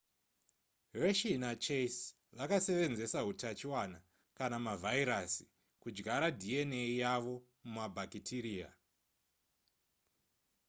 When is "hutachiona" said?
3.21-3.99